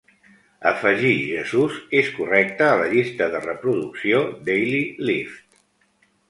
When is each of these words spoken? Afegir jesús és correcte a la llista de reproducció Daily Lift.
Afegir 0.69 1.11
jesús 1.31 1.75
és 2.01 2.09
correcte 2.15 2.69
a 2.69 2.79
la 2.79 2.87
llista 2.95 3.29
de 3.35 3.43
reproducció 3.45 4.23
Daily 4.49 4.83
Lift. 5.11 5.63